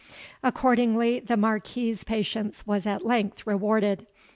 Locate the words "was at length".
2.65-3.45